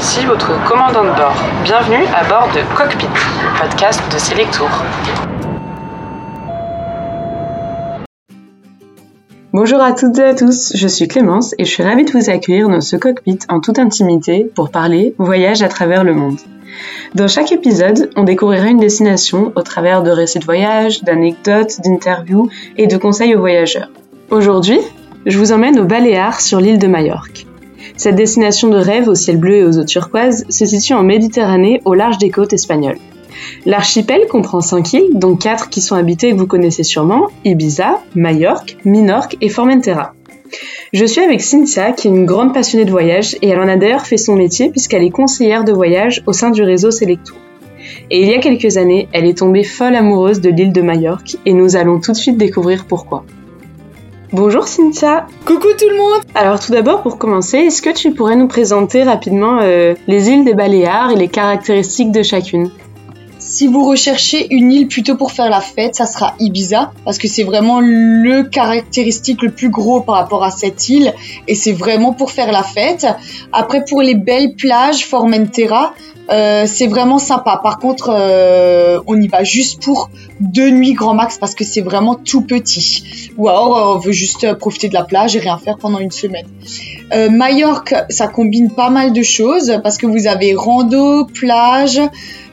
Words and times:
ici 0.00 0.24
votre 0.24 0.52
commandant 0.64 1.02
de 1.02 1.14
bord. 1.14 1.36
Bienvenue 1.62 2.06
à 2.14 2.24
bord 2.26 2.48
de 2.54 2.74
Cockpit, 2.74 3.06
podcast 3.60 4.00
de 4.10 4.18
Selectour. 4.18 4.70
Bonjour 9.52 9.82
à 9.82 9.92
toutes 9.92 10.18
et 10.18 10.24
à 10.24 10.34
tous, 10.34 10.72
je 10.74 10.88
suis 10.88 11.06
Clémence 11.06 11.54
et 11.58 11.66
je 11.66 11.70
suis 11.70 11.82
ravie 11.82 12.06
de 12.06 12.12
vous 12.12 12.30
accueillir 12.30 12.70
dans 12.70 12.80
ce 12.80 12.96
cockpit 12.96 13.40
en 13.50 13.60
toute 13.60 13.78
intimité 13.78 14.50
pour 14.54 14.70
parler 14.70 15.14
voyage 15.18 15.60
à 15.60 15.68
travers 15.68 16.02
le 16.02 16.14
monde. 16.14 16.38
Dans 17.14 17.28
chaque 17.28 17.52
épisode, 17.52 18.10
on 18.16 18.24
découvrira 18.24 18.68
une 18.68 18.80
destination 18.80 19.52
au 19.54 19.60
travers 19.60 20.02
de 20.02 20.10
récits 20.10 20.38
de 20.38 20.46
voyage, 20.46 21.02
d'anecdotes, 21.02 21.78
d'interviews 21.84 22.48
et 22.78 22.86
de 22.86 22.96
conseils 22.96 23.34
aux 23.34 23.40
voyageurs. 23.40 23.90
Aujourd'hui, 24.30 24.80
je 25.26 25.38
vous 25.38 25.52
emmène 25.52 25.78
aux 25.78 25.84
Baléares 25.84 26.40
sur 26.40 26.58
l'île 26.58 26.78
de 26.78 26.86
Majorque. 26.86 27.49
Cette 28.00 28.14
destination 28.14 28.68
de 28.68 28.78
rêve 28.78 29.08
au 29.08 29.14
ciel 29.14 29.36
bleu 29.36 29.56
et 29.56 29.62
aux 29.62 29.78
eaux 29.78 29.84
turquoises 29.84 30.46
se 30.48 30.64
situe 30.64 30.94
en 30.94 31.02
Méditerranée 31.02 31.82
au 31.84 31.92
large 31.92 32.16
des 32.16 32.30
côtes 32.30 32.54
espagnoles. 32.54 32.96
L'archipel 33.66 34.26
comprend 34.26 34.62
5 34.62 34.94
îles, 34.94 35.10
dont 35.12 35.36
4 35.36 35.68
qui 35.68 35.82
sont 35.82 35.96
habitées 35.96 36.28
et 36.28 36.32
que 36.32 36.38
vous 36.38 36.46
connaissez 36.46 36.82
sûrement, 36.82 37.26
Ibiza, 37.44 38.00
Majorque, 38.14 38.78
Minorque 38.86 39.36
et 39.42 39.50
Formentera. 39.50 40.14
Je 40.94 41.04
suis 41.04 41.20
avec 41.20 41.42
Cynthia, 41.42 41.92
qui 41.92 42.08
est 42.08 42.10
une 42.10 42.24
grande 42.24 42.54
passionnée 42.54 42.86
de 42.86 42.90
voyage, 42.90 43.36
et 43.42 43.48
elle 43.50 43.60
en 43.60 43.68
a 43.68 43.76
d'ailleurs 43.76 44.06
fait 44.06 44.16
son 44.16 44.34
métier 44.34 44.70
puisqu'elle 44.70 45.04
est 45.04 45.10
conseillère 45.10 45.64
de 45.64 45.72
voyage 45.72 46.22
au 46.26 46.32
sein 46.32 46.48
du 46.48 46.62
réseau 46.62 46.90
Selectour. 46.90 47.36
Et 48.10 48.22
il 48.22 48.28
y 48.28 48.34
a 48.34 48.38
quelques 48.38 48.78
années, 48.78 49.08
elle 49.12 49.26
est 49.26 49.36
tombée 49.36 49.62
folle 49.62 49.94
amoureuse 49.94 50.40
de 50.40 50.48
l'île 50.48 50.72
de 50.72 50.80
Majorque, 50.80 51.36
et 51.44 51.52
nous 51.52 51.76
allons 51.76 52.00
tout 52.00 52.12
de 52.12 52.16
suite 52.16 52.38
découvrir 52.38 52.86
pourquoi. 52.86 53.26
Bonjour 54.32 54.68
Cynthia. 54.68 55.26
Coucou 55.44 55.66
tout 55.76 55.88
le 55.88 55.96
monde. 55.96 56.22
Alors 56.36 56.60
tout 56.60 56.70
d'abord 56.70 57.02
pour 57.02 57.18
commencer, 57.18 57.58
est-ce 57.58 57.82
que 57.82 57.90
tu 57.90 58.12
pourrais 58.12 58.36
nous 58.36 58.46
présenter 58.46 59.02
rapidement 59.02 59.58
euh, 59.60 59.94
les 60.06 60.28
îles 60.30 60.44
des 60.44 60.54
Baléares 60.54 61.10
et 61.10 61.16
les 61.16 61.26
caractéristiques 61.26 62.12
de 62.12 62.22
chacune? 62.22 62.70
Si 63.40 63.66
vous 63.66 63.84
recherchez 63.84 64.46
une 64.54 64.70
île 64.70 64.86
plutôt 64.86 65.16
pour 65.16 65.32
faire 65.32 65.50
la 65.50 65.60
fête, 65.60 65.96
ça 65.96 66.06
sera 66.06 66.36
Ibiza 66.38 66.92
parce 67.04 67.18
que 67.18 67.26
c'est 67.26 67.42
vraiment 67.42 67.80
le 67.80 68.44
caractéristique 68.44 69.42
le 69.42 69.50
plus 69.50 69.70
gros 69.70 70.00
par 70.00 70.14
rapport 70.14 70.44
à 70.44 70.52
cette 70.52 70.88
île 70.88 71.12
et 71.48 71.56
c'est 71.56 71.72
vraiment 71.72 72.12
pour 72.12 72.30
faire 72.30 72.52
la 72.52 72.62
fête. 72.62 73.08
Après 73.52 73.84
pour 73.84 74.00
les 74.00 74.14
belles 74.14 74.54
plages, 74.54 75.06
Formentera, 75.06 75.92
euh, 76.30 76.64
c'est 76.66 76.86
vraiment 76.86 77.18
sympa. 77.18 77.60
Par 77.62 77.78
contre, 77.78 78.10
euh, 78.12 79.00
on 79.06 79.20
y 79.20 79.26
va 79.26 79.42
juste 79.42 79.82
pour 79.82 80.10
deux 80.38 80.70
nuits 80.70 80.92
grand 80.92 81.14
max 81.14 81.38
parce 81.38 81.54
que 81.54 81.64
c'est 81.64 81.80
vraiment 81.80 82.14
tout 82.14 82.42
petit. 82.42 83.30
Ou 83.36 83.48
alors 83.48 83.96
on 83.96 83.98
veut 83.98 84.12
juste 84.12 84.54
profiter 84.54 84.88
de 84.88 84.94
la 84.94 85.04
plage 85.04 85.34
et 85.34 85.40
rien 85.40 85.58
faire 85.58 85.76
pendant 85.76 85.98
une 85.98 86.12
semaine. 86.12 86.46
Euh, 87.12 87.28
Majorque, 87.30 87.94
ça 88.10 88.28
combine 88.28 88.70
pas 88.70 88.90
mal 88.90 89.12
de 89.12 89.22
choses 89.22 89.80
parce 89.82 89.98
que 89.98 90.06
vous 90.06 90.28
avez 90.28 90.54
rando, 90.54 91.24
plage, 91.26 92.00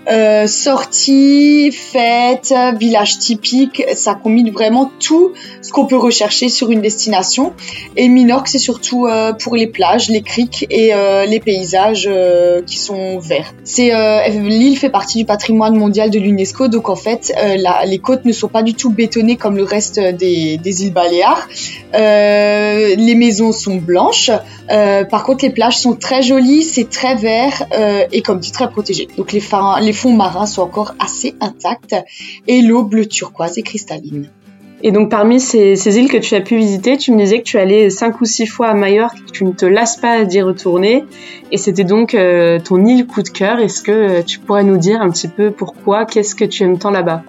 euh, 0.09 0.47
sortie, 0.47 1.71
fête, 1.71 2.53
village 2.79 3.19
typique, 3.19 3.83
ça 3.93 4.15
combine 4.15 4.51
vraiment 4.51 4.91
tout 4.99 5.33
ce 5.61 5.71
qu'on 5.71 5.85
peut 5.85 5.97
rechercher 5.97 6.49
sur 6.49 6.71
une 6.71 6.81
destination. 6.81 7.53
Et 7.95 8.07
Minorque, 8.07 8.47
c'est 8.47 8.57
surtout 8.57 9.05
euh, 9.05 9.33
pour 9.33 9.55
les 9.55 9.67
plages, 9.67 10.09
les 10.09 10.21
criques 10.21 10.65
et 10.69 10.93
euh, 10.93 11.25
les 11.25 11.39
paysages 11.39 12.07
euh, 12.09 12.61
qui 12.65 12.77
sont 12.77 13.19
verts. 13.19 13.53
C'est 13.63 13.91
l'île 14.29 14.77
fait 14.77 14.89
partie 14.89 15.17
du 15.17 15.25
patrimoine 15.25 15.75
mondial 15.75 16.09
de 16.09 16.19
l'UNESCO, 16.19 16.67
donc 16.67 16.89
en 16.89 16.95
fait, 16.95 17.33
les 17.85 17.99
côtes 17.99 18.23
ne 18.25 18.31
sont 18.31 18.47
pas 18.47 18.63
du 18.63 18.73
tout 18.73 18.91
bétonnées 18.91 19.35
comme 19.35 19.57
le 19.57 19.63
reste 19.63 19.99
des, 19.99 20.57
des 20.57 20.83
îles 20.85 20.93
Baléares. 20.93 21.47
les 21.93 23.15
maisons 23.15 23.51
sont 23.51 23.75
blanches. 23.75 24.31
par 24.67 25.23
contre, 25.23 25.43
les 25.43 25.51
plages 25.51 25.77
sont 25.77 25.95
très 25.95 26.21
jolies, 26.21 26.63
c'est 26.63 26.89
très 26.89 27.15
vert 27.15 27.65
et 28.11 28.21
comme 28.21 28.39
dit 28.39 28.51
très 28.51 28.69
protégé. 28.69 29.07
Donc 29.17 29.33
les, 29.33 29.43
les 29.81 29.93
fonds 29.97 30.15
marins 30.15 30.45
sont 30.45 30.61
encore 30.61 30.95
assez 30.99 31.35
intacts 31.41 31.95
et 32.47 32.61
l'eau 32.61 32.83
bleu 32.83 33.05
turquoise 33.05 33.57
et 33.57 33.63
cristalline. 33.63 34.29
Et 34.83 34.91
donc 34.91 35.09
parmi 35.09 35.39
ces, 35.39 35.97
îles 35.97 36.09
que 36.09 36.17
tu 36.17 36.35
as 36.35 36.41
pu 36.41 36.55
visiter, 36.55 36.97
tu 36.97 37.11
me 37.11 37.17
disais 37.17 37.39
que 37.39 37.43
tu 37.43 37.57
allais 37.57 37.89
cinq 37.89 38.21
ou 38.21 38.25
six 38.25 38.45
fois 38.45 38.67
à 38.67 38.73
Majorque, 38.75 39.25
que 39.25 39.31
tu 39.31 39.43
ne 39.43 39.51
te 39.51 39.65
lasses 39.65 39.97
pas 39.97 40.23
d'y 40.23 40.41
retourner, 40.41 41.03
et 41.51 41.57
c'était 41.57 41.83
donc 41.83 42.13
euh, 42.13 42.59
ton 42.59 42.85
île 42.85 43.07
coup 43.07 43.23
de 43.23 43.29
cœur. 43.29 43.59
Est-ce 43.59 43.81
que 43.81 43.91
euh, 43.91 44.21
tu 44.21 44.37
pourrais 44.37 44.63
nous 44.63 44.77
dire 44.77 45.01
un 45.01 45.09
petit 45.09 45.27
peu 45.27 45.49
pourquoi, 45.49 46.05
qu'est-ce 46.05 46.35
que 46.35 46.45
tu 46.45 46.63
aimes 46.63 46.77
tant 46.77 46.91
là-bas? 46.91 47.23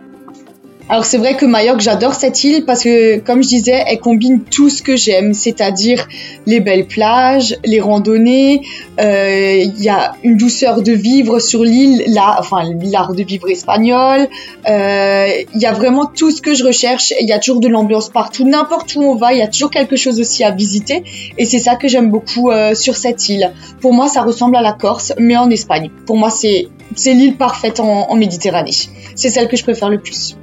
Alors 0.90 1.04
c'est 1.04 1.18
vrai 1.18 1.36
que 1.36 1.44
Majorque, 1.44 1.80
j'adore 1.80 2.14
cette 2.14 2.42
île 2.44 2.64
parce 2.64 2.82
que, 2.82 3.18
comme 3.18 3.42
je 3.42 3.48
disais, 3.48 3.84
elle 3.86 3.98
combine 3.98 4.40
tout 4.40 4.70
ce 4.70 4.82
que 4.82 4.96
j'aime, 4.96 5.34
c'est-à-dire 5.34 6.08
les 6.46 6.60
belles 6.60 6.86
plages, 6.86 7.58
les 7.62 7.78
randonnées. 7.78 8.62
Euh, 8.98 9.64
il 9.64 9.82
y 9.82 9.90
a 9.90 10.14
une 10.22 10.38
douceur 10.38 10.80
de 10.80 10.92
vivre 10.92 11.40
sur 11.40 11.62
l'île, 11.62 12.04
là, 12.06 12.36
enfin 12.38 12.62
l'art 12.82 13.12
de 13.12 13.22
vivre 13.22 13.50
espagnol. 13.50 14.28
Euh, 14.66 15.28
il 15.54 15.60
y 15.60 15.66
a 15.66 15.72
vraiment 15.72 16.06
tout 16.06 16.30
ce 16.30 16.40
que 16.40 16.54
je 16.54 16.64
recherche. 16.64 17.12
Il 17.20 17.28
y 17.28 17.32
a 17.32 17.38
toujours 17.38 17.60
de 17.60 17.68
l'ambiance 17.68 18.08
partout, 18.08 18.48
n'importe 18.48 18.94
où 18.94 19.02
on 19.02 19.14
va, 19.14 19.34
il 19.34 19.40
y 19.40 19.42
a 19.42 19.48
toujours 19.48 19.70
quelque 19.70 19.96
chose 19.96 20.18
aussi 20.20 20.42
à 20.42 20.52
visiter. 20.52 21.04
Et 21.36 21.44
c'est 21.44 21.58
ça 21.58 21.76
que 21.76 21.86
j'aime 21.86 22.10
beaucoup 22.10 22.50
euh, 22.50 22.74
sur 22.74 22.96
cette 22.96 23.28
île. 23.28 23.52
Pour 23.82 23.92
moi, 23.92 24.08
ça 24.08 24.22
ressemble 24.22 24.56
à 24.56 24.62
la 24.62 24.72
Corse, 24.72 25.12
mais 25.18 25.36
en 25.36 25.50
Espagne. 25.50 25.90
Pour 26.06 26.16
moi, 26.16 26.30
c'est 26.30 26.68
c'est 26.96 27.12
l'île 27.12 27.36
parfaite 27.36 27.78
en, 27.78 28.08
en 28.08 28.16
Méditerranée. 28.16 28.72
C'est 29.14 29.28
celle 29.28 29.48
que 29.48 29.58
je 29.58 29.62
préfère 29.62 29.90
le 29.90 29.98
plus. 29.98 30.34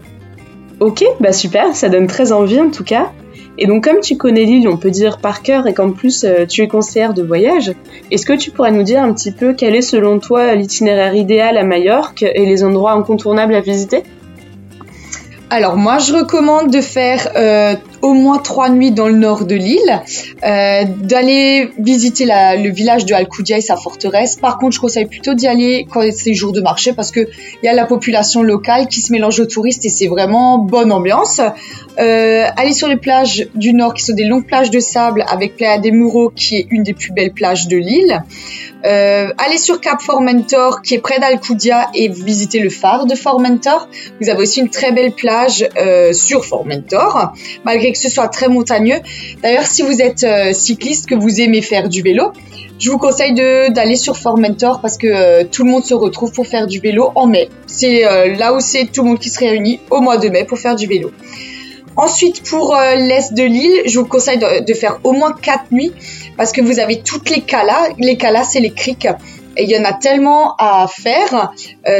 Ok, 0.79 1.05
bah 1.21 1.31
super, 1.31 1.75
ça 1.75 1.89
donne 1.89 2.07
très 2.07 2.31
envie 2.31 2.59
en 2.59 2.69
tout 2.69 2.83
cas. 2.83 3.11
Et 3.57 3.67
donc 3.67 3.85
comme 3.85 4.01
tu 4.01 4.17
connais 4.17 4.43
l'île, 4.43 4.67
on 4.67 4.75
peut 4.75 4.91
dire 4.91 5.19
par 5.19 5.41
cœur, 5.41 5.67
et 5.67 5.73
qu'en 5.73 5.91
plus 5.91 6.25
euh, 6.25 6.45
tu 6.45 6.61
es 6.61 6.67
conseillère 6.67 7.13
de 7.13 7.23
voyage, 7.23 7.71
est-ce 8.11 8.25
que 8.25 8.33
tu 8.33 8.51
pourrais 8.51 8.71
nous 8.71 8.83
dire 8.83 9.01
un 9.01 9.13
petit 9.13 9.31
peu 9.31 9.53
quel 9.53 9.75
est 9.75 9.81
selon 9.81 10.19
toi 10.19 10.53
l'itinéraire 10.55 11.15
idéal 11.15 11.57
à 11.57 11.63
Majorque 11.63 12.23
et 12.23 12.45
les 12.45 12.63
endroits 12.65 12.91
incontournables 12.91 13.55
à 13.55 13.61
visiter? 13.61 14.03
Alors 15.49 15.77
moi 15.77 15.99
je 15.99 16.13
recommande 16.13 16.71
de 16.71 16.81
faire 16.81 17.29
euh, 17.37 17.75
au 18.05 18.13
moins 18.13 18.37
trois 18.37 18.69
nuits 18.69 18.91
dans 18.91 19.07
le 19.07 19.15
nord 19.15 19.45
de 19.45 19.55
l'île, 19.55 20.01
euh, 20.43 20.83
d'aller 21.01 21.71
visiter 21.79 22.25
le 22.25 22.69
village 22.69 23.05
de 23.05 23.15
Alcudia 23.15 23.57
et 23.57 23.61
sa 23.61 23.77
forteresse. 23.77 24.35
Par 24.35 24.59
contre 24.59 24.75
je 24.75 24.79
conseille 24.79 25.07
plutôt 25.07 25.33
d'y 25.33 25.47
aller 25.47 25.87
quand 25.91 26.01
c'est 26.11 26.35
jour 26.35 26.51
de 26.51 26.61
marché 26.61 26.93
parce 26.93 27.09
que 27.09 27.21
il 27.21 27.65
y 27.65 27.67
a 27.67 27.73
la 27.73 27.85
population 27.85 28.43
locale 28.43 28.87
qui 28.87 29.01
se 29.01 29.11
mélange 29.11 29.39
aux 29.39 29.47
touristes 29.47 29.85
et 29.85 29.89
c'est 29.89 30.07
vraiment 30.07 30.59
bonne 30.59 30.91
ambiance. 30.91 31.41
Euh, 31.97 32.45
aller 32.55 32.73
sur 32.73 32.87
les 32.87 32.97
plages 32.97 33.47
du 33.55 33.73
nord 33.73 33.95
qui 33.95 34.03
sont 34.03 34.13
des 34.13 34.25
longues 34.25 34.45
plages 34.45 34.69
de 34.69 34.79
sable 34.79 35.25
avec 35.27 35.55
Playa 35.55 35.79
des 35.79 35.91
Mureaux 35.91 36.29
qui 36.29 36.57
est 36.57 36.67
une 36.69 36.83
des 36.83 36.93
plus 36.93 37.11
belles 37.11 37.33
plages 37.33 37.67
de 37.67 37.77
l'île. 37.77 38.21
Euh, 38.85 39.29
allez 39.39 39.57
sur 39.57 39.81
Cap 39.81 39.99
Formentor 39.99 40.83
qui 40.83 40.93
est 40.93 40.99
près 40.99 41.19
d'Alcudia 41.19 41.89
et 41.95 42.07
visitez 42.07 42.59
le 42.59 42.69
phare 42.69 43.07
de 43.07 43.15
Formentor. 43.15 43.87
Vous 44.21 44.29
avez 44.29 44.43
aussi 44.43 44.59
une 44.59 44.69
très 44.69 44.91
belle 44.91 45.13
plage 45.13 45.67
euh, 45.77 46.13
sur 46.13 46.45
Formentor, 46.45 47.33
malgré 47.63 47.94
que 47.95 48.01
ce 48.01 48.09
soit 48.09 48.27
très 48.27 48.47
montagneux. 48.47 48.99
D'ailleurs, 49.41 49.65
si 49.65 49.81
vous 49.81 50.01
êtes 50.01 50.23
euh, 50.23 50.53
cycliste, 50.53 51.07
que 51.07 51.15
vous 51.15 51.41
aimez 51.41 51.61
faire 51.61 51.89
du 51.89 52.01
vélo, 52.01 52.31
je 52.77 52.91
vous 52.91 52.97
conseille 52.97 53.33
d'aller 53.33 53.95
sur 53.95 54.17
Formentor 54.17 54.81
parce 54.81 54.97
que 54.97 55.07
euh, 55.07 55.43
tout 55.49 55.63
le 55.63 55.71
monde 55.71 55.85
se 55.85 55.93
retrouve 55.93 56.31
pour 56.31 56.45
faire 56.45 56.67
du 56.67 56.79
vélo 56.79 57.11
en 57.15 57.25
mai. 57.25 57.49
C'est 57.67 58.05
euh, 58.05 58.35
là 58.35 58.53
où 58.53 58.59
c'est 58.59 58.85
tout 58.85 59.03
le 59.03 59.09
monde 59.09 59.19
qui 59.19 59.29
se 59.29 59.39
réunit 59.39 59.79
au 59.89 60.01
mois 60.01 60.17
de 60.17 60.27
mai 60.29 60.43
pour 60.43 60.59
faire 60.59 60.75
du 60.75 60.87
vélo. 60.87 61.11
Ensuite, 61.95 62.43
pour 62.43 62.75
l'est 62.75 63.33
de 63.33 63.43
l'île, 63.43 63.83
je 63.85 63.97
vous 63.99 64.05
conseille 64.05 64.37
de, 64.37 64.73
faire 64.73 64.99
au 65.05 65.13
moins 65.13 65.31
4 65.31 65.71
nuits 65.71 65.93
parce 66.35 66.51
que 66.51 66.59
vous 66.59 66.79
avez 66.79 66.99
toutes 66.99 67.29
les 67.29 67.39
calas. 67.39 67.87
Les 67.97 68.17
calas, 68.17 68.43
c'est 68.43 68.59
les 68.59 68.71
criques. 68.71 69.07
Et 69.55 69.63
il 69.63 69.69
y 69.69 69.79
en 69.79 69.85
a 69.85 69.93
tellement 69.93 70.57
à 70.57 70.87
faire. 70.89 71.53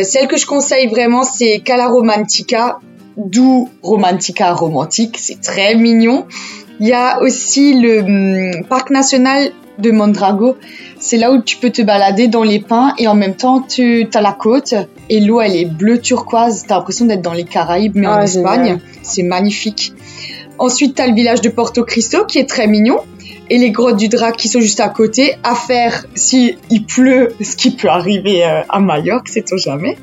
Celle 0.04 0.28
que 0.28 0.36
je 0.36 0.46
conseille 0.46 0.88
vraiment, 0.88 1.24
c'est 1.24 1.60
Cala 1.60 1.88
Romantica, 1.88 2.80
d'où 3.18 3.70
Romantica 3.82 4.54
romantique. 4.54 5.18
C'est 5.20 5.42
très 5.42 5.76
mignon. 5.76 6.26
Il 6.80 6.88
y 6.88 6.94
a 6.94 7.22
aussi 7.22 7.80
le 7.80 8.02
hum, 8.02 8.66
parc 8.68 8.90
national 8.90 9.52
de 9.78 9.92
Mondrago. 9.92 10.58
C'est 11.00 11.18
là 11.18 11.32
où 11.32 11.42
tu 11.42 11.58
peux 11.58 11.70
te 11.70 11.82
balader 11.82 12.28
dans 12.28 12.44
les 12.44 12.60
pins 12.60 12.94
et 12.98 13.08
en 13.08 13.16
même 13.16 13.36
temps 13.36 13.62
tu 13.62 14.08
as 14.14 14.22
la 14.22 14.32
côte 14.32 14.74
et 15.10 15.20
l'eau 15.20 15.42
elle 15.42 15.56
est 15.56 15.66
bleu 15.66 16.00
turquoise. 16.00 16.66
T'as 16.68 16.76
l'impression 16.76 17.06
d'être 17.06 17.22
dans 17.22 17.34
les 17.34 17.44
Caraïbes 17.44 17.96
mais 17.96 18.08
en 18.08 18.14
ah, 18.14 18.24
Espagne. 18.24 18.80
C'est 19.02 19.24
magnifique. 19.24 19.94
Ensuite, 20.58 20.96
tu 20.96 21.02
as 21.02 21.08
le 21.08 21.14
village 21.14 21.42
de 21.42 21.50
Porto 21.50 21.84
Cristo 21.84 22.26
qui 22.26 22.40
est 22.40 22.48
très 22.48 22.68
mignon 22.68 23.00
et 23.50 23.58
les 23.58 23.72
grottes 23.72 23.98
du 23.98 24.08
Drac 24.08 24.36
qui 24.36 24.48
sont 24.48 24.60
juste 24.60 24.80
à 24.80 24.90
côté 24.90 25.36
à 25.44 25.56
faire 25.56 26.06
si 26.16 26.58
il 26.70 26.86
pleut, 26.86 27.34
ce 27.42 27.56
qui 27.56 27.72
peut 27.72 27.90
arriver 27.90 28.44
euh, 28.44 28.62
à 28.70 28.80
Majorque, 28.80 29.28
sait-on 29.28 29.58
jamais. 29.58 29.98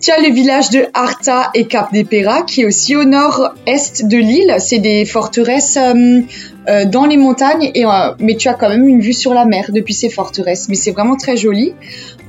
Tu 0.00 0.12
as 0.12 0.20
le 0.20 0.32
village 0.32 0.70
de 0.70 0.86
Arta 0.94 1.50
et 1.54 1.64
Cap 1.64 1.92
des 1.92 2.06
qui 2.46 2.62
est 2.62 2.66
aussi 2.66 2.94
au 2.94 3.04
nord-est 3.04 4.06
de 4.06 4.16
l'île. 4.16 4.54
C'est 4.58 4.78
des 4.78 5.04
forteresses 5.04 5.76
euh, 5.76 6.20
euh, 6.68 6.84
dans 6.84 7.04
les 7.04 7.16
montagnes, 7.16 7.70
et, 7.74 7.84
mais 8.20 8.36
tu 8.36 8.48
as 8.48 8.54
quand 8.54 8.68
même 8.68 8.86
une 8.86 9.00
vue 9.00 9.12
sur 9.12 9.34
la 9.34 9.44
mer 9.44 9.70
depuis 9.72 9.94
ces 9.94 10.08
forteresses. 10.08 10.68
Mais 10.68 10.76
c'est 10.76 10.92
vraiment 10.92 11.16
très 11.16 11.36
joli. 11.36 11.74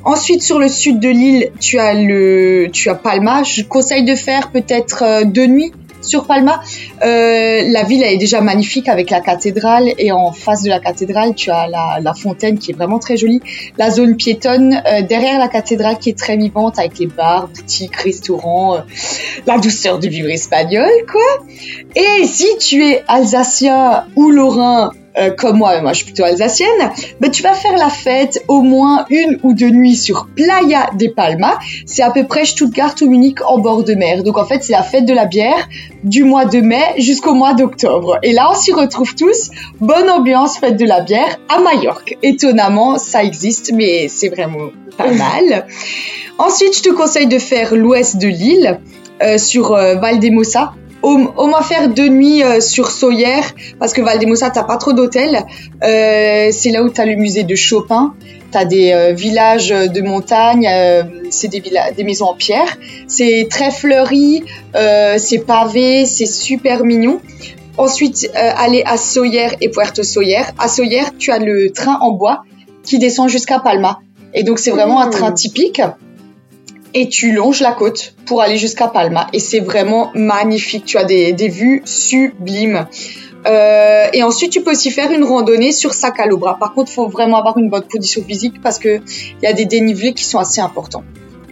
Ensuite, 0.03 0.41
sur 0.41 0.57
le 0.57 0.67
sud 0.67 0.99
de 0.99 1.09
l'île, 1.09 1.51
tu 1.59 1.77
as 1.77 1.93
le, 1.93 2.69
tu 2.71 2.89
as 2.89 2.95
Palma. 2.95 3.43
Je 3.43 3.61
conseille 3.63 4.03
de 4.03 4.15
faire 4.15 4.49
peut-être 4.49 5.25
deux 5.25 5.45
nuits 5.45 5.71
Sur 6.09 6.25
Palma, 6.25 6.59
euh, 7.03 7.61
la 7.67 7.83
ville 7.83 8.01
elle 8.01 8.15
est 8.15 8.17
déjà 8.17 8.41
magnifique 8.41 8.89
avec 8.89 9.11
la 9.11 9.21
cathédrale 9.21 9.93
et 9.99 10.11
en 10.11 10.31
face 10.31 10.63
de 10.63 10.69
la 10.69 10.79
cathédrale, 10.79 11.35
tu 11.35 11.51
as 11.51 11.67
la, 11.67 11.99
la 12.01 12.15
fontaine 12.15 12.57
qui 12.57 12.71
est 12.71 12.73
vraiment 12.73 12.97
très 12.97 13.15
jolie. 13.15 13.41
La 13.77 13.91
zone 13.91 14.15
piétonne 14.15 14.81
euh, 14.87 15.03
derrière 15.03 15.37
la 15.37 15.49
cathédrale 15.49 15.99
qui 15.99 16.09
est 16.09 16.17
très 16.17 16.35
vivante 16.35 16.79
avec 16.79 16.97
les 16.97 17.05
bars, 17.05 17.47
boutiques, 17.49 17.95
restaurants, 17.95 18.77
euh, 18.77 18.79
la 19.45 19.59
douceur 19.59 19.99
du 19.99 20.09
vivre 20.09 20.31
espagnol, 20.31 20.89
quoi. 21.11 21.45
Et 21.95 22.25
si 22.25 22.47
tu 22.57 22.83
es 22.87 23.03
alsacien 23.07 24.05
ou 24.15 24.31
lorrain 24.31 24.89
euh, 25.19 25.31
comme 25.31 25.57
moi, 25.57 25.81
moi 25.81 25.93
je 25.93 25.97
suis 25.97 26.05
plutôt 26.05 26.23
alsacienne, 26.23 26.91
ben, 27.19 27.29
tu 27.29 27.43
vas 27.43 27.53
faire 27.53 27.77
la 27.77 27.89
fête 27.89 28.43
au 28.47 28.61
moins 28.61 29.05
une 29.09 29.39
ou 29.43 29.53
deux 29.53 29.69
nuits 29.69 29.95
sur 29.95 30.27
Playa 30.35 30.89
de 30.97 31.07
Palma. 31.07 31.59
C'est 31.85 32.03
à 32.03 32.11
peu 32.11 32.25
près 32.25 32.45
Stuttgart 32.45 32.95
ou 33.01 33.09
Munich 33.09 33.39
en 33.45 33.59
bord 33.59 33.83
de 33.83 33.93
mer. 33.93 34.23
Donc 34.23 34.37
en 34.37 34.45
fait, 34.45 34.63
c'est 34.63 34.73
la 34.73 34.83
fête 34.83 35.05
de 35.05 35.13
la 35.13 35.25
bière 35.25 35.67
du 36.03 36.23
mois 36.23 36.45
de 36.45 36.59
mai 36.61 36.83
jusqu'au 36.97 37.33
mois 37.33 37.53
d'octobre. 37.53 38.17
Et 38.23 38.33
là, 38.33 38.49
on 38.51 38.55
s'y 38.55 38.71
retrouve 38.71 39.15
tous. 39.15 39.49
Bonne 39.79 40.09
ambiance, 40.09 40.57
fête 40.57 40.77
de 40.77 40.85
la 40.85 41.01
bière 41.01 41.39
à 41.49 41.59
Majorque. 41.59 42.17
Étonnamment, 42.23 42.97
ça 42.97 43.23
existe, 43.23 43.71
mais 43.73 44.07
c'est 44.07 44.29
vraiment 44.29 44.69
pas 44.97 45.11
mal. 45.11 45.65
Ensuite, 46.37 46.77
je 46.77 46.83
te 46.83 46.89
conseille 46.89 47.27
de 47.27 47.39
faire 47.39 47.75
l'ouest 47.75 48.17
de 48.17 48.27
l'île. 48.27 48.79
Euh, 49.21 49.37
sur 49.37 49.73
euh, 49.73 49.95
Valdemosa 49.95 50.71
au, 51.01 51.17
moins 51.17 51.61
faire 51.61 51.89
deux 51.89 52.09
nuits 52.09 52.43
euh, 52.43 52.59
sur 52.59 52.91
Sawyer 52.91 53.41
parce 53.79 53.93
que 53.93 54.01
Valdemosa 54.01 54.49
t'as 54.49 54.63
pas 54.63 54.77
trop 54.77 54.93
d'hôtels. 54.93 55.45
Euh, 55.83 56.49
c'est 56.51 56.71
là 56.71 56.83
où 56.83 56.89
t'as 56.89 57.05
le 57.05 57.15
musée 57.15 57.43
de 57.43 57.55
Chopin. 57.55 58.13
T'as 58.51 58.65
des 58.65 58.91
euh, 58.91 59.13
villages 59.13 59.69
de 59.69 60.01
montagne, 60.01 60.67
euh, 60.67 61.03
c'est 61.29 61.49
des, 61.49 61.61
des 61.95 62.03
maisons 62.03 62.25
en 62.25 62.33
pierre. 62.33 62.77
C'est 63.07 63.47
très 63.49 63.71
fleuri, 63.71 64.43
c'est 64.73 65.45
pavé, 65.45 66.05
c'est 66.05 66.25
super 66.25 66.83
mignon. 66.83 67.21
Ensuite, 67.77 68.29
aller 68.33 68.83
à 68.85 68.97
Sawyer 68.97 69.49
et 69.61 69.69
Puerto 69.69 70.03
Sawyer. 70.03 70.41
À 70.57 70.67
Sawyer, 70.67 71.03
tu 71.17 71.31
as 71.31 71.39
le 71.39 71.71
train 71.71 71.97
en 72.01 72.11
bois 72.11 72.43
qui 72.83 72.99
descend 72.99 73.29
jusqu'à 73.29 73.59
Palma. 73.59 73.99
Et 74.33 74.43
donc 74.43 74.59
c'est 74.59 74.71
vraiment 74.71 74.99
un 74.99 75.09
train 75.09 75.31
typique 75.31 75.81
et 76.93 77.07
tu 77.09 77.31
longes 77.31 77.61
la 77.61 77.71
côte 77.71 78.13
pour 78.25 78.41
aller 78.41 78.57
jusqu'à 78.57 78.87
Palma. 78.87 79.27
Et 79.33 79.39
c'est 79.39 79.59
vraiment 79.59 80.11
magnifique. 80.15 80.85
Tu 80.85 80.97
as 80.97 81.03
des, 81.03 81.33
des 81.33 81.49
vues 81.49 81.81
sublimes. 81.85 82.87
Euh, 83.47 84.07
et 84.11 84.23
ensuite, 84.23 84.51
tu 84.51 84.61
peux 84.61 84.71
aussi 84.71 84.91
faire 84.91 85.11
une 85.11 85.23
randonnée 85.23 85.71
sur 85.71 85.93
Sacalobra. 85.93 86.57
Par 86.59 86.73
contre, 86.73 86.91
il 86.91 86.95
faut 86.95 87.07
vraiment 87.07 87.37
avoir 87.37 87.57
une 87.57 87.69
bonne 87.69 87.87
condition 87.89 88.23
physique 88.23 88.61
parce 88.61 88.79
que 88.79 88.97
il 88.97 89.43
y 89.43 89.47
a 89.47 89.53
des 89.53 89.65
dénivelés 89.65 90.13
qui 90.13 90.25
sont 90.25 90.39
assez 90.39 90.61
importants. 90.61 91.03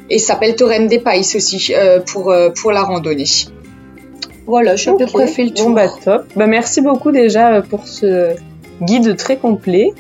Et 0.10 0.19
ça 0.19 0.34
s'appelle 0.34 0.56
Torrent 0.56 0.86
des 0.86 1.00
Pays 1.00 1.28
aussi 1.36 1.74
euh, 1.74 2.00
pour 2.00 2.31
euh, 2.31 2.50
pour 2.50 2.72
la 2.72 2.84
randonnée. 2.84 3.25
Voilà, 4.45 4.78
je 4.78 4.89
okay. 4.89 5.04
à 5.04 5.06
peu 5.06 5.12
près 5.12 5.28
fait 5.28 5.44
le 5.44 5.51
tour. 5.51 5.68
Bon 5.68 5.74
bah 5.74 5.89
top. 6.04 6.25
Bah 6.36 6.48
merci 6.48 6.81
beaucoup 6.81 7.12
déjà 7.12 7.54
euh, 7.54 7.62
pour 7.62 7.86
ce 7.88 8.36
guide 8.81 9.15
très 9.15 9.38
complet. 9.38 9.94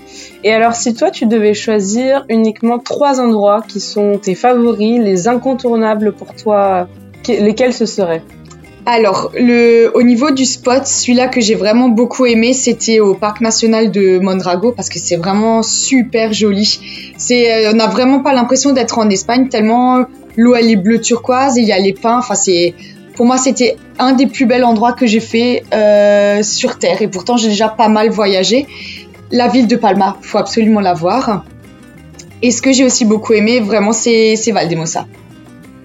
Et 0.43 0.51
alors, 0.53 0.73
si 0.73 0.93
toi, 0.93 1.11
tu 1.11 1.25
devais 1.25 1.53
choisir 1.53 2.25
uniquement 2.29 2.79
trois 2.79 3.19
endroits 3.19 3.63
qui 3.67 3.79
sont 3.79 4.19
tes 4.21 4.35
favoris, 4.35 4.99
les 4.99 5.27
incontournables 5.27 6.13
pour 6.13 6.35
toi, 6.35 6.87
lesquels 7.27 7.73
ce 7.73 7.85
seraient? 7.85 8.23
Alors, 8.85 9.31
le, 9.37 9.91
au 9.95 10.01
niveau 10.01 10.31
du 10.31 10.45
spot, 10.45 10.85
celui-là 10.85 11.27
que 11.27 11.41
j'ai 11.41 11.55
vraiment 11.55 11.89
beaucoup 11.89 12.25
aimé, 12.25 12.53
c'était 12.53 13.01
au 13.01 13.15
parc 13.15 13.41
national 13.41 13.91
de 13.91 14.17
Mondrago 14.19 14.71
parce 14.71 14.87
que 14.87 14.97
c'est 14.97 15.17
vraiment 15.17 15.61
super 15.61 16.31
joli. 16.31 16.79
C'est, 17.17 17.67
euh, 17.67 17.71
on 17.73 17.75
n'a 17.75 17.87
vraiment 17.87 18.21
pas 18.21 18.33
l'impression 18.33 18.71
d'être 18.71 18.97
en 18.97 19.09
Espagne 19.09 19.49
tellement 19.49 20.05
l'eau 20.37 20.55
elle 20.55 20.69
est 20.69 20.77
bleu 20.77 21.01
turquoise 21.01 21.57
et 21.57 21.61
il 21.61 21.67
y 21.67 21.73
a 21.73 21.79
les 21.79 21.93
pins. 21.93 22.19
Enfin, 22.19 22.35
c'est, 22.35 22.75
pour 23.17 23.25
moi, 23.25 23.39
c'était 23.39 23.77
un 23.97 24.13
des 24.13 24.27
plus 24.27 24.45
bels 24.45 24.63
endroits 24.63 24.93
que 24.93 25.07
j'ai 25.07 25.19
fait 25.19 25.63
euh, 25.73 26.43
sur 26.43 26.77
Terre. 26.77 27.01
Et 27.01 27.07
pourtant, 27.07 27.35
j'ai 27.35 27.49
déjà 27.49 27.67
pas 27.67 27.89
mal 27.89 28.09
voyagé. 28.11 28.67
La 29.31 29.47
ville 29.47 29.65
de 29.65 29.75
Palma, 29.75 30.17
faut 30.21 30.37
absolument 30.37 30.81
la 30.81 30.93
voir. 30.93 31.43
Et 32.43 32.51
ce 32.51 32.61
que 32.61 32.71
j'ai 32.71 32.85
aussi 32.85 33.05
beaucoup 33.05 33.33
aimé, 33.33 33.59
vraiment, 33.59 33.91
c'est 33.91 34.35
Valdemosa. 34.51 35.07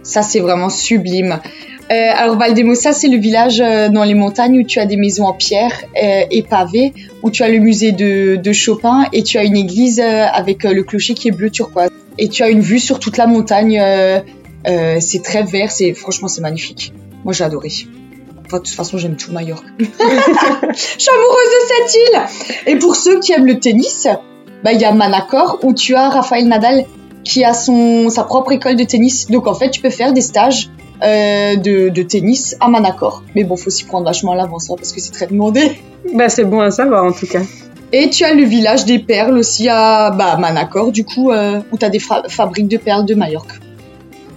Ça, 0.02 0.20
c'est 0.20 0.40
vraiment 0.40 0.68
sublime. 0.68 1.40
Euh, 1.90 2.10
alors 2.14 2.36
Valdemosa, 2.36 2.92
c'est 2.92 3.08
le 3.08 3.16
village 3.16 3.62
euh, 3.62 3.88
dans 3.88 4.04
les 4.04 4.14
montagnes 4.14 4.58
où 4.58 4.62
tu 4.62 4.78
as 4.78 4.84
des 4.84 4.98
maisons 4.98 5.24
en 5.24 5.32
pierre 5.32 5.72
et 5.94 6.42
pavées, 6.42 6.92
où 7.22 7.30
tu 7.30 7.42
as 7.42 7.48
le 7.48 7.60
musée 7.60 7.92
de, 7.92 8.36
de 8.36 8.52
Chopin 8.52 9.06
et 9.14 9.22
tu 9.22 9.38
as 9.38 9.44
une 9.44 9.56
église 9.56 10.00
avec 10.00 10.64
le 10.64 10.82
clocher 10.82 11.14
qui 11.14 11.28
est 11.28 11.32
bleu 11.32 11.48
turquoise. 11.48 11.88
Et 12.18 12.28
tu 12.28 12.42
as 12.42 12.50
une 12.50 12.60
vue 12.60 12.78
sur 12.78 12.98
toute 12.98 13.16
la 13.16 13.26
montagne. 13.26 13.82
c'est 15.00 15.22
très 15.22 15.42
vert, 15.44 15.70
franchement 15.94 16.28
c'est 16.28 16.42
magnifique. 16.42 16.92
Moi 17.24 17.32
j'ai 17.32 17.44
adoré. 17.44 17.70
Enfin, 18.44 18.58
de 18.58 18.64
toute 18.64 18.74
façon, 18.74 18.98
j'aime 18.98 19.16
tout 19.16 19.32
Majorque. 19.32 19.64
Je 19.78 19.84
suis 19.84 21.10
amoureuse 21.10 21.48
de 21.52 21.68
cette 21.68 21.94
île. 21.94 22.72
Et 22.72 22.76
pour 22.76 22.96
ceux 22.96 23.18
qui 23.20 23.32
aiment 23.32 23.46
le 23.46 23.58
tennis, 23.58 24.08
bah 24.62 24.72
il 24.72 24.80
y 24.80 24.84
a 24.84 24.92
Manacor 24.92 25.60
où 25.62 25.72
tu 25.72 25.94
as 25.94 26.08
Raphaël 26.08 26.46
Nadal 26.46 26.84
qui 27.24 27.44
a 27.44 27.54
son 27.54 28.10
sa 28.10 28.24
propre 28.24 28.52
école 28.52 28.76
de 28.76 28.84
tennis. 28.84 29.30
Donc 29.30 29.46
en 29.46 29.54
fait, 29.54 29.70
tu 29.70 29.80
peux 29.80 29.90
faire 29.90 30.12
des 30.12 30.20
stages 30.20 30.68
euh, 31.02 31.56
de, 31.56 31.88
de, 31.88 32.02
tennis 32.02 32.56
à 32.60 32.68
Manacor. 32.68 33.22
Mais 33.34 33.44
bon, 33.44 33.56
faut 33.56 33.70
s'y 33.70 33.84
prendre 33.84 34.06
vachement 34.06 34.32
à 34.32 34.36
l'avance 34.36 34.70
hein, 34.70 34.74
parce 34.76 34.92
que 34.92 35.00
c'est 35.00 35.12
très 35.12 35.26
demandé. 35.26 35.80
Bah 36.14 36.28
c'est 36.28 36.44
bon 36.44 36.58
à 36.58 36.72
savoir 36.72 37.04
en 37.04 37.12
tout 37.12 37.28
cas. 37.28 37.42
Et 37.92 38.10
tu 38.10 38.24
as 38.24 38.34
le 38.34 38.42
village 38.42 38.86
des 38.86 38.98
perles 38.98 39.38
aussi 39.38 39.68
à 39.68 40.10
bah, 40.10 40.36
Manacor, 40.36 40.90
du 40.90 41.04
coup, 41.04 41.30
euh, 41.30 41.60
où 41.70 41.78
tu 41.78 41.84
as 41.84 41.90
des 41.90 42.00
fabriques 42.00 42.68
de 42.68 42.78
perles 42.78 43.04
de 43.04 43.14
Majorque. 43.14 43.60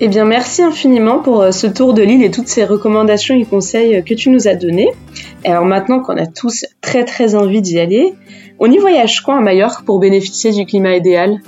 Eh 0.02 0.10
bien, 0.10 0.26
merci 0.26 0.62
infiniment 0.62 1.20
pour 1.20 1.42
euh, 1.42 1.52
ce 1.52 1.68
tour 1.68 1.94
de 1.94 2.02
l'île 2.02 2.24
et 2.24 2.30
toutes 2.30 2.50
ces 2.50 2.66
recommandations 2.66 3.34
et 3.34 3.46
conseils 3.46 4.04
que 4.04 4.14
tu 4.14 4.30
nous 4.30 4.48
as 4.48 4.56
donnés. 4.56 4.90
Alors 5.46 5.64
maintenant 5.64 6.02
qu'on 6.02 6.18
a 6.18 6.26
tous 6.26 6.66
très 6.82 7.06
très 7.06 7.34
envie 7.34 7.62
d'y 7.62 7.80
aller, 7.80 8.14
on 8.60 8.70
y 8.70 8.78
voyage 8.78 9.22
quoi 9.22 9.38
à 9.38 9.40
Majorque 9.40 9.86
pour 9.86 10.00
bénéficier 10.00 10.52
du 10.52 10.66
climat 10.66 10.98
idéal? 10.98 11.40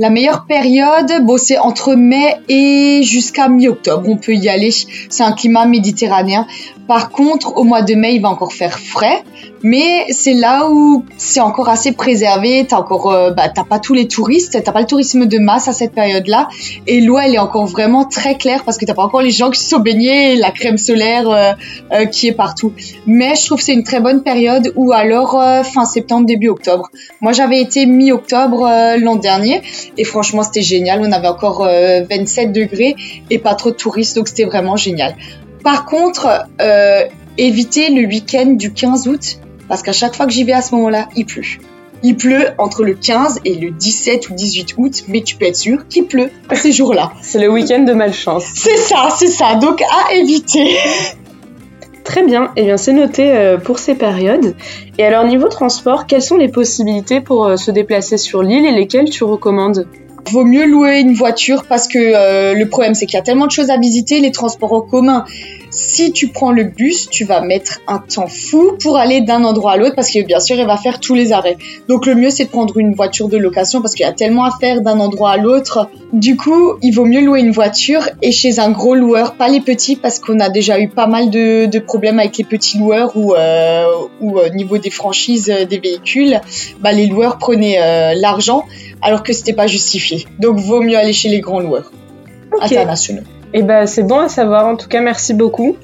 La 0.00 0.08
meilleure 0.08 0.46
période, 0.46 1.12
bon, 1.24 1.36
c'est 1.36 1.58
entre 1.58 1.94
mai 1.94 2.36
et 2.48 3.02
jusqu'à 3.02 3.50
mi-octobre. 3.50 4.08
On 4.08 4.16
peut 4.16 4.32
y 4.32 4.48
aller. 4.48 4.70
C'est 4.70 5.22
un 5.22 5.32
climat 5.32 5.66
méditerranéen. 5.66 6.46
Par 6.90 7.10
contre, 7.10 7.56
au 7.56 7.64
mois 7.64 7.82
de 7.82 7.94
mai, 7.94 8.14
il 8.14 8.22
va 8.22 8.30
encore 8.30 8.52
faire 8.52 8.80
frais, 8.80 9.22
mais 9.62 10.06
c'est 10.10 10.34
là 10.34 10.68
où 10.68 11.04
c'est 11.18 11.38
encore 11.38 11.68
assez 11.68 11.92
préservé. 11.92 12.66
T'as 12.68 12.78
encore, 12.78 13.12
euh, 13.12 13.30
bah, 13.30 13.48
t'as 13.48 13.62
pas 13.62 13.78
tous 13.78 13.94
les 13.94 14.08
touristes, 14.08 14.60
t'as 14.60 14.72
pas 14.72 14.80
le 14.80 14.86
tourisme 14.86 15.26
de 15.26 15.38
masse 15.38 15.68
à 15.68 15.72
cette 15.72 15.92
période-là, 15.92 16.48
et 16.88 17.00
l'eau 17.00 17.18
elle 17.18 17.34
est 17.34 17.38
encore 17.38 17.66
vraiment 17.66 18.06
très 18.06 18.36
claire 18.36 18.64
parce 18.64 18.76
que 18.76 18.86
t'as 18.86 18.94
pas 18.94 19.04
encore 19.04 19.22
les 19.22 19.30
gens 19.30 19.50
qui 19.50 19.62
sont 19.62 19.78
baignés, 19.78 20.34
la 20.34 20.50
crème 20.50 20.78
solaire 20.78 21.28
euh, 21.28 21.52
euh, 21.92 22.06
qui 22.06 22.26
est 22.26 22.32
partout. 22.32 22.72
Mais 23.06 23.36
je 23.36 23.46
trouve 23.46 23.58
que 23.58 23.64
c'est 23.64 23.74
une 23.74 23.84
très 23.84 24.00
bonne 24.00 24.24
période 24.24 24.72
ou 24.74 24.92
alors 24.92 25.40
fin 25.64 25.84
septembre 25.84 26.26
début 26.26 26.48
octobre. 26.48 26.88
Moi 27.20 27.30
j'avais 27.30 27.60
été 27.60 27.86
mi-octobre 27.86 28.68
l'an 28.98 29.14
dernier 29.14 29.62
et 29.96 30.04
franchement 30.04 30.42
c'était 30.42 30.62
génial. 30.62 31.00
On 31.02 31.12
avait 31.12 31.28
encore 31.28 31.64
27 31.64 32.52
degrés 32.52 32.94
et 33.30 33.38
pas 33.38 33.54
trop 33.54 33.70
de 33.70 33.76
touristes 33.76 34.16
donc 34.16 34.28
c'était 34.28 34.44
vraiment 34.44 34.76
génial. 34.76 35.14
Par 35.62 35.84
contre, 35.84 36.46
euh, 36.60 37.04
évitez 37.36 37.90
le 37.90 38.06
week-end 38.06 38.46
du 38.46 38.72
15 38.72 39.08
août, 39.08 39.38
parce 39.68 39.82
qu'à 39.82 39.92
chaque 39.92 40.14
fois 40.14 40.26
que 40.26 40.32
j'y 40.32 40.44
vais 40.44 40.52
à 40.52 40.62
ce 40.62 40.74
moment-là, 40.74 41.08
il 41.16 41.26
pleut. 41.26 41.44
Il 42.02 42.16
pleut 42.16 42.48
entre 42.56 42.82
le 42.82 42.94
15 42.94 43.40
et 43.44 43.54
le 43.54 43.70
17 43.72 44.30
ou 44.30 44.34
18 44.34 44.74
août, 44.78 45.04
mais 45.08 45.20
tu 45.20 45.36
peux 45.36 45.44
être 45.44 45.56
sûr 45.56 45.86
qu'il 45.86 46.06
pleut 46.06 46.30
ces 46.54 46.72
jours-là. 46.72 47.12
C'est 47.20 47.38
le 47.38 47.50
week-end 47.50 47.80
de 47.80 47.92
malchance. 47.92 48.44
C'est 48.54 48.78
ça, 48.78 49.08
c'est 49.18 49.28
ça. 49.28 49.56
Donc 49.56 49.82
à 49.82 50.14
éviter. 50.14 50.78
Très 52.10 52.24
bien, 52.24 52.50
eh 52.56 52.64
bien 52.64 52.76
c'est 52.76 52.92
noté 52.92 53.30
euh, 53.30 53.56
pour 53.56 53.78
ces 53.78 53.94
périodes. 53.94 54.56
Et 54.98 55.04
alors 55.04 55.24
niveau 55.24 55.46
transport, 55.46 56.08
quelles 56.08 56.22
sont 56.22 56.36
les 56.36 56.48
possibilités 56.48 57.20
pour 57.20 57.46
euh, 57.46 57.56
se 57.56 57.70
déplacer 57.70 58.16
sur 58.16 58.42
l'île 58.42 58.66
et 58.66 58.72
lesquelles 58.72 59.08
tu 59.10 59.22
recommandes? 59.22 59.86
Vaut 60.28 60.44
mieux 60.44 60.66
louer 60.66 60.98
une 60.98 61.14
voiture 61.14 61.66
parce 61.68 61.86
que 61.86 61.98
euh, 62.00 62.54
le 62.54 62.68
problème 62.68 62.94
c'est 62.94 63.06
qu'il 63.06 63.14
y 63.14 63.20
a 63.20 63.22
tellement 63.22 63.46
de 63.46 63.52
choses 63.52 63.70
à 63.70 63.78
visiter, 63.78 64.18
les 64.18 64.32
transports 64.32 64.72
en 64.72 64.80
commun. 64.80 65.24
Si 65.70 66.10
tu 66.10 66.28
prends 66.28 66.50
le 66.50 66.64
bus, 66.64 67.08
tu 67.08 67.24
vas 67.24 67.40
mettre 67.40 67.80
un 67.86 67.98
temps 67.98 68.26
fou 68.26 68.76
pour 68.82 68.98
aller 68.98 69.20
d'un 69.20 69.44
endroit 69.44 69.72
à 69.72 69.76
l'autre 69.76 69.94
parce 69.94 70.10
que 70.10 70.20
bien 70.22 70.40
sûr, 70.40 70.56
il 70.56 70.66
va 70.66 70.76
faire 70.76 70.98
tous 70.98 71.14
les 71.14 71.32
arrêts. 71.32 71.56
Donc 71.88 72.06
le 72.06 72.16
mieux 72.16 72.30
c'est 72.30 72.46
de 72.46 72.50
prendre 72.50 72.76
une 72.76 72.94
voiture 72.94 73.28
de 73.28 73.36
location 73.36 73.80
parce 73.80 73.94
qu'il 73.94 74.04
y 74.04 74.08
a 74.08 74.12
tellement 74.12 74.44
à 74.44 74.50
faire 74.58 74.80
d'un 74.80 74.98
endroit 74.98 75.30
à 75.30 75.36
l'autre. 75.36 75.88
Du 76.12 76.36
coup, 76.36 76.74
il 76.82 76.92
vaut 76.92 77.04
mieux 77.04 77.20
louer 77.20 77.40
une 77.40 77.52
voiture 77.52 78.08
et 78.20 78.32
chez 78.32 78.58
un 78.58 78.70
gros 78.70 78.96
loueur, 78.96 79.34
pas 79.36 79.48
les 79.48 79.60
petits 79.60 79.94
parce 79.94 80.18
qu'on 80.18 80.40
a 80.40 80.48
déjà 80.48 80.80
eu 80.80 80.88
pas 80.88 81.06
mal 81.06 81.30
de, 81.30 81.66
de 81.66 81.78
problèmes 81.78 82.18
avec 82.18 82.36
les 82.36 82.44
petits 82.44 82.78
loueurs 82.78 83.16
ou 83.16 83.34
euh, 83.34 83.84
ou 84.20 84.40
au 84.40 84.48
niveau 84.48 84.78
des 84.78 84.90
franchises 84.90 85.46
des 85.46 85.78
véhicules, 85.78 86.40
bah 86.80 86.90
les 86.90 87.06
loueurs 87.06 87.38
prenaient 87.38 87.78
euh, 87.80 88.14
l'argent 88.16 88.64
alors 89.02 89.22
que 89.22 89.32
c'était 89.32 89.52
pas 89.52 89.68
justifié. 89.68 90.26
Donc 90.40 90.58
vaut 90.58 90.82
mieux 90.82 90.98
aller 90.98 91.12
chez 91.12 91.28
les 91.28 91.40
grands 91.40 91.60
loueurs 91.60 91.92
internationaux. 92.60 93.22
Eh 93.52 93.62
ben 93.62 93.86
c'est 93.86 94.02
bon 94.02 94.20
à 94.20 94.28
savoir. 94.28 94.66
En 94.66 94.76
tout 94.76 94.88
cas, 94.88 95.00
merci 95.00 95.34
beaucoup. 95.34 95.76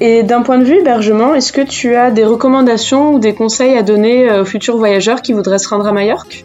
Et 0.00 0.22
d'un 0.22 0.42
point 0.42 0.58
de 0.58 0.64
vue 0.64 0.78
hébergement, 0.78 1.34
est-ce 1.34 1.52
que 1.52 1.60
tu 1.60 1.94
as 1.94 2.10
des 2.10 2.24
recommandations 2.24 3.14
ou 3.14 3.18
des 3.18 3.34
conseils 3.34 3.76
à 3.76 3.82
donner 3.82 4.28
euh, 4.28 4.42
aux 4.42 4.44
futurs 4.44 4.78
voyageurs 4.78 5.20
qui 5.20 5.32
voudraient 5.32 5.58
se 5.58 5.68
rendre 5.68 5.86
à 5.86 5.92
Majorque? 5.92 6.44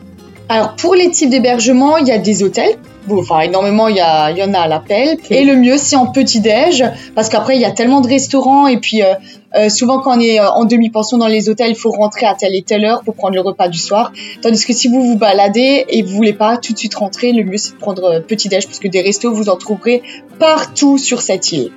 Alors 0.50 0.76
pour 0.76 0.94
les 0.96 1.10
types 1.12 1.30
d'hébergement, 1.30 1.98
il 1.98 2.08
y 2.08 2.12
a 2.12 2.18
des 2.18 2.44
hôtels 2.44 2.76
Bon, 3.08 3.20
enfin, 3.20 3.42
énormément, 3.42 3.88
il 3.88 3.98
y, 3.98 4.00
a, 4.00 4.32
il 4.32 4.38
y 4.38 4.44
en 4.44 4.54
a 4.56 4.60
à 4.62 4.68
l'appel. 4.68 5.18
Et 5.30 5.44
le 5.44 5.56
mieux, 5.56 5.78
c'est 5.78 5.96
en 5.96 6.08
petit-déj, 6.08 6.84
parce 7.14 7.30
qu'après, 7.30 7.56
il 7.56 7.62
y 7.62 7.66
a 7.66 7.72
tellement 7.72 8.02
de 8.02 8.08
restaurants, 8.08 8.66
et 8.66 8.78
puis 8.78 9.04
euh, 9.04 9.14
euh, 9.56 9.70
souvent, 9.70 10.00
quand 10.00 10.18
on 10.18 10.20
est 10.20 10.40
euh, 10.40 10.50
en 10.50 10.66
demi-pension 10.66 11.20
dans 11.20 11.28
les 11.28 11.48
hôtels, 11.48 11.70
il 11.70 11.76
faut 11.76 11.92
rentrer 11.92 12.26
à 12.26 12.34
telle 12.34 12.56
et 12.56 12.64
telle 12.64 12.84
heure 12.84 13.04
pour 13.04 13.14
prendre 13.14 13.36
le 13.36 13.42
repas 13.42 13.68
du 13.68 13.78
soir. 13.78 14.12
Tandis 14.42 14.66
que 14.66 14.74
si 14.74 14.88
vous 14.88 15.04
vous 15.04 15.18
baladez 15.18 15.86
et 15.88 16.02
vous 16.02 16.16
voulez 16.16 16.34
pas 16.34 16.58
tout 16.58 16.74
de 16.74 16.78
suite 16.80 16.96
rentrer, 16.96 17.32
le 17.32 17.44
mieux, 17.44 17.58
c'est 17.58 17.74
de 17.74 17.78
prendre 17.78 18.22
petit-déj, 18.22 18.66
parce 18.66 18.80
que 18.80 18.88
des 18.88 19.02
restos, 19.02 19.32
vous 19.32 19.50
en 19.50 19.56
trouverez 19.56 20.02
partout 20.40 20.98
sur 20.98 21.22
cette 21.22 21.52
île. 21.52 21.72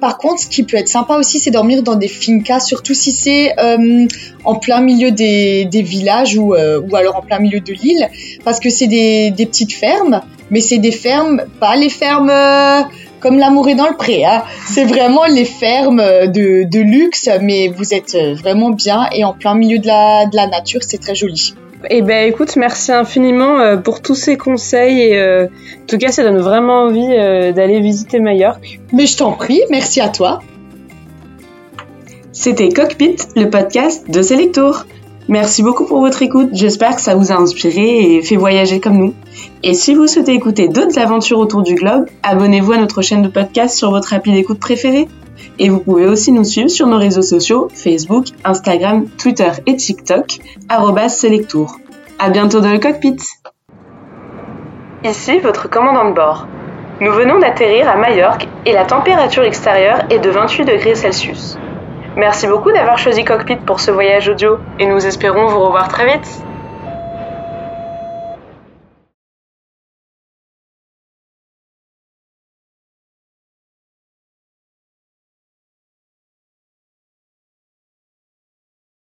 Par 0.00 0.16
contre, 0.16 0.40
ce 0.40 0.48
qui 0.48 0.62
peut 0.62 0.78
être 0.78 0.88
sympa 0.88 1.16
aussi, 1.16 1.38
c'est 1.38 1.50
dormir 1.50 1.82
dans 1.82 1.94
des 1.94 2.08
fincas, 2.08 2.60
surtout 2.60 2.94
si 2.94 3.12
c'est 3.12 3.52
euh, 3.60 4.06
en 4.44 4.54
plein 4.54 4.80
milieu 4.80 5.10
des, 5.10 5.66
des 5.66 5.82
villages 5.82 6.38
ou, 6.38 6.54
euh, 6.54 6.80
ou 6.80 6.96
alors 6.96 7.16
en 7.16 7.20
plein 7.20 7.38
milieu 7.38 7.60
de 7.60 7.72
l'île, 7.74 8.08
parce 8.42 8.60
que 8.60 8.70
c'est 8.70 8.86
des, 8.86 9.30
des 9.30 9.44
petites 9.44 9.74
fermes, 9.74 10.22
mais 10.50 10.60
c'est 10.60 10.78
des 10.78 10.92
fermes, 10.92 11.42
pas 11.58 11.76
les 11.76 11.88
fermes 11.88 12.30
euh, 12.30 12.80
comme 13.20 13.38
l'amour 13.38 13.68
est 13.68 13.74
dans 13.74 13.88
le 13.88 13.96
pré, 13.96 14.24
hein. 14.24 14.42
c'est 14.66 14.84
vraiment 14.84 15.26
les 15.26 15.44
fermes 15.44 16.02
de, 16.26 16.64
de 16.64 16.80
luxe, 16.80 17.28
mais 17.42 17.68
vous 17.68 17.92
êtes 17.92 18.16
vraiment 18.34 18.70
bien 18.70 19.08
et 19.12 19.24
en 19.24 19.34
plein 19.34 19.54
milieu 19.54 19.78
de 19.78 19.86
la, 19.86 20.26
de 20.26 20.36
la 20.36 20.46
nature, 20.46 20.80
c'est 20.82 21.00
très 21.00 21.14
joli. 21.14 21.54
Eh 21.88 22.02
ben 22.02 22.28
écoute, 22.28 22.56
merci 22.56 22.92
infiniment 22.92 23.58
euh, 23.58 23.76
pour 23.78 24.02
tous 24.02 24.14
ces 24.14 24.36
conseils 24.36 25.00
et 25.00 25.18
euh, 25.18 25.46
en 25.46 25.86
tout 25.86 25.96
cas 25.96 26.12
ça 26.12 26.22
donne 26.22 26.38
vraiment 26.38 26.82
envie 26.84 27.08
euh, 27.08 27.52
d'aller 27.52 27.80
visiter 27.80 28.20
Majorque. 28.20 28.80
Mais 28.92 29.06
je 29.06 29.16
t'en 29.16 29.32
prie, 29.32 29.62
merci 29.70 30.00
à 30.00 30.08
toi. 30.08 30.40
C'était 32.32 32.68
Cockpit, 32.68 33.16
le 33.34 33.48
podcast 33.48 34.10
de 34.10 34.20
Selectour. 34.20 34.84
Merci 35.30 35.62
beaucoup 35.62 35.84
pour 35.84 36.00
votre 36.00 36.22
écoute, 36.22 36.48
j'espère 36.54 36.96
que 36.96 37.00
ça 37.00 37.14
vous 37.14 37.30
a 37.30 37.36
inspiré 37.36 38.16
et 38.16 38.22
fait 38.22 38.34
voyager 38.34 38.80
comme 38.80 38.98
nous. 38.98 39.14
Et 39.62 39.74
si 39.74 39.94
vous 39.94 40.08
souhaitez 40.08 40.32
écouter 40.32 40.66
d'autres 40.66 40.98
aventures 40.98 41.38
autour 41.38 41.62
du 41.62 41.76
globe, 41.76 42.06
abonnez-vous 42.24 42.72
à 42.72 42.78
notre 42.78 43.00
chaîne 43.00 43.22
de 43.22 43.28
podcast 43.28 43.76
sur 43.76 43.92
votre 43.92 44.12
appli 44.12 44.32
d'écoute 44.32 44.58
préférée. 44.58 45.06
Et 45.60 45.68
vous 45.68 45.78
pouvez 45.78 46.06
aussi 46.06 46.32
nous 46.32 46.42
suivre 46.42 46.68
sur 46.68 46.88
nos 46.88 46.98
réseaux 46.98 47.22
sociaux 47.22 47.68
Facebook, 47.72 48.26
Instagram, 48.44 49.04
Twitter 49.18 49.52
et 49.66 49.76
TikTok, 49.76 50.40
Selectour. 51.08 51.76
À 52.18 52.30
bientôt 52.30 52.58
dans 52.58 52.72
le 52.72 52.80
cockpit. 52.80 53.18
Ici 55.04 55.38
votre 55.38 55.70
commandant 55.70 56.10
de 56.10 56.14
bord. 56.14 56.48
Nous 57.00 57.12
venons 57.12 57.38
d'atterrir 57.38 57.88
à 57.88 57.94
Majorque 57.94 58.48
et 58.66 58.72
la 58.72 58.84
température 58.84 59.44
extérieure 59.44 60.00
est 60.10 60.18
de 60.18 60.28
28 60.28 60.64
degrés 60.64 60.96
Celsius. 60.96 61.56
Merci 62.16 62.46
beaucoup 62.46 62.72
d'avoir 62.72 62.98
choisi 62.98 63.24
Cockpit 63.24 63.56
pour 63.64 63.80
ce 63.80 63.90
voyage 63.90 64.28
audio 64.28 64.58
et 64.78 64.86
nous 64.86 65.06
espérons 65.06 65.46
vous 65.46 65.60
revoir 65.60 65.88
très 65.88 66.06
vite. 66.06 66.49